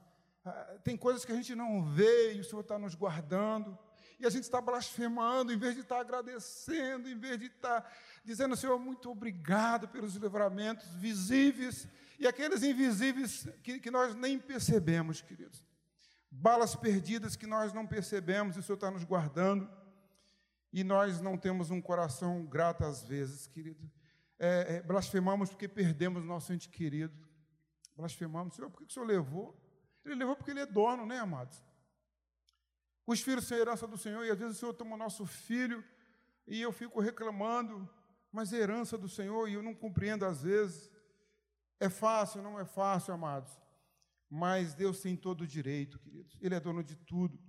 ah, 0.44 0.78
tem 0.84 0.96
coisas 0.96 1.24
que 1.24 1.32
a 1.32 1.34
gente 1.34 1.54
não 1.54 1.84
vê 1.84 2.34
e 2.34 2.40
o 2.40 2.44
Senhor 2.44 2.60
está 2.60 2.78
nos 2.78 2.94
guardando. 2.94 3.78
E 4.18 4.26
a 4.26 4.30
gente 4.30 4.44
está 4.44 4.62
blasfemando, 4.62 5.52
em 5.52 5.58
vez 5.58 5.74
de 5.74 5.80
estar 5.80 6.00
agradecendo, 6.00 7.06
em 7.08 7.18
vez 7.18 7.38
de 7.38 7.46
estar 7.46 7.86
dizendo, 8.24 8.56
Senhor, 8.56 8.78
muito 8.78 9.10
obrigado 9.10 9.88
pelos 9.88 10.14
livramentos 10.14 10.88
visíveis 10.94 11.86
e 12.18 12.26
aqueles 12.26 12.62
invisíveis 12.62 13.46
que, 13.62 13.78
que 13.78 13.90
nós 13.90 14.14
nem 14.14 14.38
percebemos, 14.38 15.20
queridos. 15.20 15.62
Balas 16.30 16.74
perdidas 16.74 17.36
que 17.36 17.46
nós 17.46 17.74
não 17.74 17.86
percebemos 17.86 18.56
e 18.56 18.60
o 18.60 18.62
Senhor 18.62 18.76
está 18.76 18.90
nos 18.90 19.04
guardando. 19.04 19.68
E 20.76 20.84
nós 20.84 21.22
não 21.22 21.38
temos 21.38 21.70
um 21.70 21.80
coração 21.80 22.44
grato 22.44 22.84
às 22.84 23.02
vezes, 23.02 23.46
querido. 23.46 23.90
É, 24.38 24.76
é, 24.76 24.82
blasfemamos 24.82 25.48
porque 25.48 25.66
perdemos 25.66 26.22
nosso 26.22 26.52
ente 26.52 26.68
querido. 26.68 27.26
Blasfemamos, 27.96 28.54
Senhor, 28.54 28.70
por 28.70 28.80
que 28.80 28.90
o 28.90 28.92
Senhor 28.92 29.06
levou? 29.06 29.58
Ele 30.04 30.16
levou 30.16 30.36
porque 30.36 30.50
Ele 30.50 30.60
é 30.60 30.66
dono, 30.66 31.06
né, 31.06 31.18
amados? 31.18 31.64
Os 33.06 33.22
filhos 33.22 33.46
são 33.46 33.56
herança 33.56 33.86
do 33.86 33.96
Senhor, 33.96 34.22
e 34.26 34.30
às 34.30 34.38
vezes 34.38 34.58
o 34.58 34.60
Senhor 34.60 34.74
toma 34.74 34.96
o 34.96 34.98
nosso 34.98 35.24
filho, 35.24 35.82
e 36.46 36.60
eu 36.60 36.70
fico 36.70 37.00
reclamando, 37.00 37.88
mas 38.30 38.52
é 38.52 38.58
herança 38.58 38.98
do 38.98 39.08
Senhor, 39.08 39.48
e 39.48 39.54
eu 39.54 39.62
não 39.62 39.74
compreendo 39.74 40.26
às 40.26 40.42
vezes. 40.42 40.90
É 41.80 41.88
fácil, 41.88 42.42
não 42.42 42.60
é 42.60 42.66
fácil, 42.66 43.14
amados. 43.14 43.58
Mas 44.28 44.74
Deus 44.74 45.00
tem 45.00 45.16
todo 45.16 45.40
o 45.40 45.46
direito, 45.46 45.98
queridos. 45.98 46.36
Ele 46.38 46.54
é 46.54 46.60
dono 46.60 46.84
de 46.84 46.96
tudo. 46.96 47.42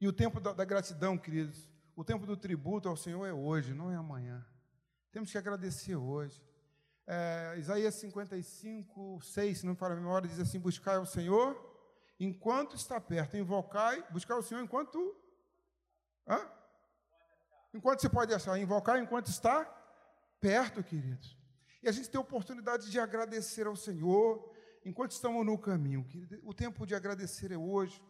E 0.00 0.08
o 0.08 0.12
tempo 0.12 0.40
da, 0.40 0.54
da 0.54 0.64
gratidão, 0.64 1.18
queridos, 1.18 1.70
o 1.94 2.04
tempo 2.04 2.26
do 2.26 2.36
tributo 2.36 2.88
ao 2.88 2.96
Senhor 2.96 3.26
é 3.26 3.32
hoje, 3.32 3.74
não 3.74 3.90
é 3.90 3.96
amanhã. 3.96 4.44
Temos 5.10 5.30
que 5.30 5.38
agradecer 5.38 5.96
hoje. 5.96 6.42
É, 7.06 7.56
Isaías 7.58 7.94
55, 7.96 9.20
6, 9.22 9.58
se 9.58 9.66
não 9.66 9.72
me 9.72 9.78
fala 9.78 9.94
a 9.94 9.96
memória, 9.96 10.28
diz 10.28 10.38
assim: 10.38 10.58
Buscai 10.58 10.96
ao 10.96 11.06
Senhor 11.06 11.70
enquanto 12.18 12.76
está 12.76 13.00
perto, 13.00 13.36
invocai, 13.36 14.02
buscar 14.10 14.36
o 14.36 14.42
Senhor 14.42 14.62
enquanto. 14.62 15.16
Hã? 16.26 16.40
Enquanto 17.74 18.00
se 18.00 18.08
pode 18.08 18.32
achar, 18.32 18.58
invocar 18.58 18.98
enquanto 18.98 19.26
está 19.26 19.64
perto, 20.40 20.82
queridos. 20.82 21.36
E 21.82 21.88
a 21.88 21.92
gente 21.92 22.08
tem 22.08 22.18
a 22.18 22.22
oportunidade 22.22 22.90
de 22.90 23.00
agradecer 23.00 23.66
ao 23.66 23.74
Senhor 23.74 24.52
enquanto 24.84 25.12
estamos 25.12 25.44
no 25.44 25.58
caminho. 25.58 26.06
O 26.44 26.54
tempo 26.54 26.86
de 26.86 26.94
agradecer 26.94 27.50
é 27.50 27.56
hoje, 27.56 28.00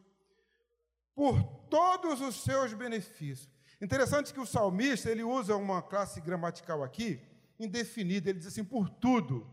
por 1.15 1.43
todos 1.71 2.21
os 2.21 2.43
seus 2.43 2.73
benefícios. 2.75 3.49
Interessante 3.83 4.33
que 4.33 4.39
o 4.39 4.47
salmista, 4.47 5.11
ele 5.11 5.25
usa 5.25 5.57
uma 5.57 5.83
classe 5.83 6.21
gramatical 6.21 6.85
aqui, 6.85 7.21
indefinida, 7.59 8.31
ele 8.31 8.39
diz 8.39 8.47
assim, 8.47 8.63
por 8.63 8.89
tudo, 8.89 9.45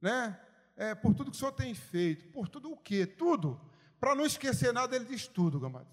né? 0.00 0.38
É, 0.76 0.94
por 0.94 1.12
tudo 1.12 1.32
que 1.32 1.36
o 1.36 1.40
Senhor 1.40 1.50
tem 1.50 1.74
feito, 1.74 2.28
por 2.28 2.48
tudo 2.48 2.70
o 2.70 2.76
quê? 2.76 3.04
Tudo. 3.04 3.60
Para 3.98 4.14
não 4.14 4.24
esquecer 4.24 4.72
nada, 4.72 4.94
ele 4.94 5.04
diz 5.04 5.26
tudo, 5.26 5.58
gamado. 5.58 5.88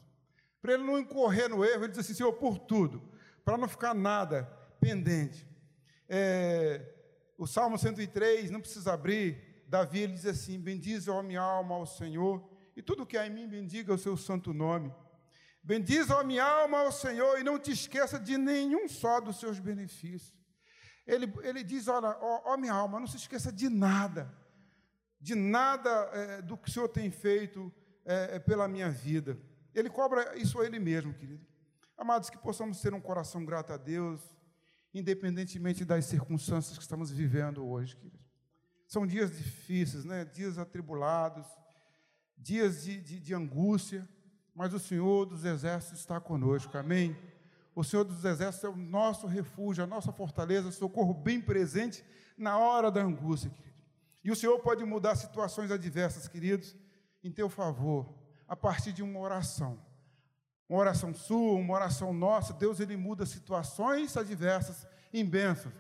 Para 0.62 0.74
ele 0.74 0.84
não 0.84 1.00
incorrer 1.00 1.50
no 1.50 1.66
erro, 1.66 1.86
ele 1.86 1.88
diz 1.88 1.98
assim, 1.98 2.14
Senhor, 2.14 2.34
por 2.34 2.60
tudo. 2.60 3.02
Para 3.44 3.58
não 3.58 3.68
ficar 3.68 3.96
nada 3.96 4.44
pendente. 4.80 5.48
É, 6.08 6.94
o 7.40 7.48
Salmo 7.48 7.80
103, 7.80 8.52
não 8.52 8.62
precisa 8.62 8.94
abrir, 8.94 9.64
Davi 9.68 10.02
ele 10.02 10.14
diz 10.14 10.28
assim: 10.28 10.60
Bendize, 10.60 11.10
ó 11.10 11.24
minha 11.24 11.42
alma, 11.42 11.74
ao 11.74 11.88
Senhor, 11.88 12.48
e 12.76 12.84
tudo 12.84 13.04
que 13.04 13.18
há 13.18 13.26
em 13.26 13.32
mim 13.32 13.48
bendiga 13.48 13.92
o 13.92 13.98
seu 13.98 14.16
santo 14.16 14.54
nome. 14.54 14.94
Bendiz 15.64 16.12
a 16.12 16.22
minha 16.26 16.44
alma 16.44 16.80
ao 16.80 16.92
Senhor 16.92 17.40
e 17.40 17.44
não 17.44 17.58
te 17.58 17.72
esqueça 17.72 18.20
de 18.20 18.38
nenhum 18.38 18.90
só 18.90 19.22
dos 19.22 19.40
seus 19.40 19.60
benefícios. 19.60 20.36
Ele, 21.08 21.32
ele 21.42 21.64
diz: 21.64 21.88
Olha, 21.88 22.18
ó, 22.20 22.54
ó 22.54 22.58
minha 22.58 22.74
alma, 22.74 23.00
não 23.00 23.08
se 23.08 23.16
esqueça 23.16 23.50
de 23.50 23.70
nada, 23.70 24.30
de 25.22 25.36
nada 25.36 25.90
é, 25.90 26.42
do 26.42 26.58
que 26.58 26.70
o 26.70 26.72
Senhor 26.72 26.90
tem 26.90 27.10
feito 27.10 27.74
é, 28.04 28.36
é, 28.36 28.40
pela 28.40 28.68
minha 28.68 28.90
vida. 28.90 29.38
Ele 29.74 29.90
cobra 29.90 30.38
isso 30.38 30.60
a 30.60 30.66
Ele 30.66 30.80
mesmo, 30.80 31.14
querido. 31.14 31.46
Amados, 31.98 32.30
que 32.30 32.38
possamos 32.38 32.82
ter 32.82 32.94
um 32.94 33.00
coração 33.00 33.46
grato 33.46 33.72
a 33.72 33.78
Deus, 33.78 34.20
independentemente 34.94 35.86
das 35.86 36.06
circunstâncias 36.06 36.78
que 36.78 36.84
estamos 36.84 37.10
vivendo 37.10 37.66
hoje, 37.66 37.96
querido. 37.96 38.20
São 38.86 39.08
dias 39.08 39.32
difíceis, 39.36 40.04
né? 40.04 40.26
dias 40.26 40.58
atribulados, 40.58 41.48
dias 42.38 42.84
de, 42.84 43.00
de, 43.00 43.20
de 43.20 43.34
angústia 43.34 44.08
mas 44.56 44.74
o 44.74 44.80
Senhor 44.80 45.26
dos 45.26 45.46
Exércitos 45.46 46.00
está 46.00 46.20
conosco, 46.20 46.78
amém? 46.78 47.18
O 47.76 47.84
Senhor 47.84 48.04
dos 48.04 48.24
Exércitos 48.24 48.64
é 48.64 48.70
o 48.70 48.76
nosso 48.76 49.26
refúgio, 49.26 49.84
a 49.84 49.88
nossa 49.88 50.12
fortaleza, 50.12 50.72
socorro 50.72 51.14
bem 51.14 51.42
presente 51.42 52.04
na 52.38 52.58
hora 52.58 52.92
da 52.92 53.02
angústia, 53.02 53.50
querido. 53.50 53.74
E 54.24 54.32
o 54.32 54.36
Senhor 54.36 54.60
pode 54.60 54.86
mudar 54.86 55.16
situações 55.16 55.72
adversas, 55.72 56.28
queridos, 56.28 56.76
em 57.24 57.32
teu 57.32 57.50
favor, 57.50 58.14
a 58.48 58.56
partir 58.56 58.94
de 58.94 59.02
uma 59.02 59.20
oração. 59.20 59.80
Uma 60.70 60.80
oração 60.80 61.14
sua, 61.14 61.60
uma 61.60 61.74
oração 61.74 62.14
nossa, 62.14 62.54
Deus 62.54 62.80
ele 62.80 62.96
muda 62.96 63.26
situações 63.26 64.16
adversas 64.16 64.88
em 65.12 65.26
bênçãos. 65.26 65.74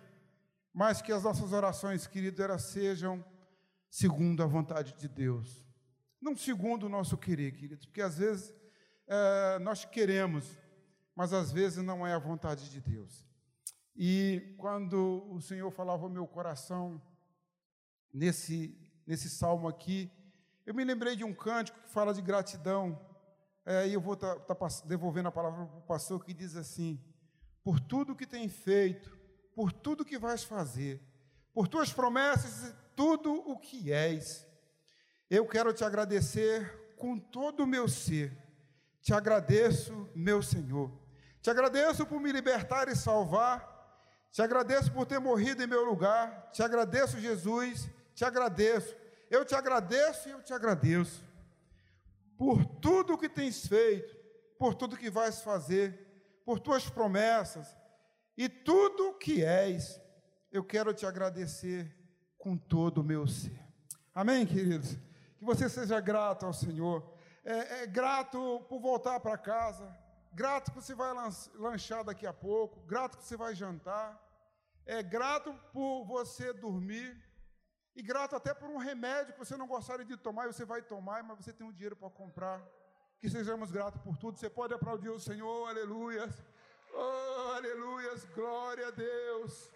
Mas 0.73 1.01
que 1.01 1.11
as 1.11 1.23
nossas 1.23 1.53
orações, 1.53 2.07
queridos, 2.07 2.39
elas 2.39 2.63
sejam 2.63 3.23
segundo 3.89 4.41
a 4.41 4.47
vontade 4.47 4.93
de 4.97 5.07
Deus. 5.07 5.63
Não 6.19 6.35
segundo 6.35 6.87
o 6.87 6.89
nosso 6.89 7.17
querer, 7.17 7.51
queridos, 7.51 7.85
porque 7.85 8.01
às 8.01 8.17
vezes 8.17 8.53
é, 9.07 9.59
nós 9.59 9.85
queremos, 9.85 10.57
mas 11.15 11.33
às 11.33 11.51
vezes 11.51 11.83
não 11.83 12.05
é 12.05 12.13
a 12.13 12.19
vontade 12.19 12.69
de 12.69 12.81
Deus. 12.81 13.25
E 13.95 14.55
quando 14.57 15.25
o 15.29 15.39
Senhor 15.39 15.69
falava 15.71 16.03
ao 16.03 16.09
meu 16.09 16.25
coração, 16.25 17.01
nesse, 18.11 18.75
nesse 19.05 19.29
salmo 19.29 19.67
aqui, 19.67 20.11
eu 20.65 20.73
me 20.73 20.83
lembrei 20.83 21.15
de 21.15 21.23
um 21.23 21.33
cântico 21.33 21.79
que 21.81 21.89
fala 21.89 22.13
de 22.13 22.21
gratidão, 22.21 22.99
é, 23.65 23.87
e 23.87 23.93
eu 23.93 24.01
vou 24.01 24.13
estar 24.13 24.35
tá, 24.41 24.55
tá 24.55 24.67
devolvendo 24.85 25.27
a 25.27 25.31
palavra 25.31 25.65
para 25.65 25.77
o 25.77 25.81
pastor 25.81 26.23
que 26.23 26.33
diz 26.33 26.55
assim: 26.55 26.99
por 27.63 27.79
tudo 27.79 28.15
que 28.15 28.25
tem 28.25 28.49
feito, 28.49 29.17
por 29.55 29.71
tudo 29.71 30.05
que 30.05 30.17
vais 30.17 30.43
fazer, 30.43 31.01
por 31.53 31.67
tuas 31.67 31.93
promessas 31.93 32.69
e 32.69 32.75
tudo 32.95 33.33
o 33.33 33.57
que 33.57 33.91
és, 33.91 34.47
eu 35.29 35.45
quero 35.47 35.73
te 35.73 35.83
agradecer 35.83 36.95
com 36.97 37.17
todo 37.17 37.63
o 37.63 37.67
meu 37.67 37.87
ser 37.87 38.42
te 39.03 39.13
agradeço, 39.13 40.09
meu 40.15 40.41
Senhor. 40.41 40.89
Te 41.41 41.49
agradeço 41.49 42.05
por 42.05 42.21
me 42.21 42.31
libertar 42.31 42.87
e 42.87 42.95
salvar. 42.95 43.69
Te 44.31 44.41
agradeço 44.41 44.93
por 44.93 45.05
ter 45.05 45.19
morrido 45.19 45.61
em 45.61 45.67
meu 45.67 45.83
lugar. 45.83 46.49
Te 46.53 46.63
agradeço, 46.63 47.19
Jesus. 47.19 47.89
Te 48.15 48.23
agradeço. 48.23 48.95
Eu 49.29 49.43
te 49.43 49.53
agradeço 49.55 50.29
e 50.29 50.31
eu 50.31 50.41
te 50.41 50.53
agradeço. 50.53 51.21
Por 52.37 52.63
tudo 52.63 53.17
que 53.17 53.27
tens 53.27 53.67
feito, 53.67 54.15
por 54.57 54.73
tudo 54.73 54.95
que 54.95 55.09
vais 55.09 55.41
fazer, 55.41 56.39
por 56.45 56.57
tuas 56.61 56.89
promessas 56.89 57.77
e 58.37 58.47
tudo 58.47 59.09
o 59.09 59.13
que 59.15 59.43
és. 59.43 59.99
Eu 60.49 60.63
quero 60.63 60.93
te 60.93 61.05
agradecer 61.05 61.93
com 62.37 62.55
todo 62.55 62.99
o 62.99 63.03
meu 63.03 63.27
ser. 63.27 63.59
Amém, 64.15 64.45
queridos? 64.45 64.95
Que 65.37 65.43
você 65.43 65.67
seja 65.67 65.99
grato 65.99 66.45
ao 66.45 66.53
Senhor 66.53 67.12
é, 67.43 67.83
é 67.83 67.87
grato 67.87 68.63
por 68.69 68.79
voltar 68.79 69.19
para 69.19 69.37
casa, 69.37 69.95
grato 70.31 70.71
que 70.71 70.81
você 70.81 70.95
vai 70.95 71.13
lanchar 71.55 72.03
daqui 72.03 72.25
a 72.25 72.33
pouco, 72.33 72.79
grato 72.81 73.17
que 73.17 73.23
você 73.23 73.37
vai 73.37 73.53
jantar, 73.53 74.19
é 74.85 75.01
grato 75.01 75.53
por 75.71 76.05
você 76.05 76.53
dormir, 76.53 77.21
e 77.95 78.01
grato 78.01 78.35
até 78.35 78.53
por 78.53 78.69
um 78.69 78.77
remédio 78.77 79.33
que 79.33 79.39
você 79.39 79.55
não 79.55 79.67
gostaria 79.67 80.05
de 80.05 80.17
tomar, 80.17 80.45
e 80.45 80.53
você 80.53 80.65
vai 80.65 80.81
tomar, 80.81 81.23
mas 81.23 81.37
você 81.37 81.53
tem 81.53 81.65
um 81.65 81.71
dinheiro 81.71 81.95
para 81.95 82.09
comprar. 82.09 82.61
Que 83.19 83.29
sejamos 83.29 83.71
gratos 83.71 84.01
por 84.01 84.17
tudo. 84.17 84.37
Você 84.37 84.49
pode 84.49 84.73
aplaudir 84.73 85.09
o 85.09 85.19
Senhor, 85.19 85.69
aleluias. 85.69 86.43
Oh, 86.93 87.53
glória 88.35 88.87
a 88.87 88.91
Deus. 88.91 89.71